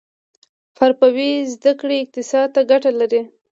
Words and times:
حرفوي 0.79 1.31
زده 1.53 1.71
کړې 1.79 1.97
اقتصاد 1.99 2.47
ته 2.55 2.61
ګټه 2.71 2.91
لري 2.99 3.21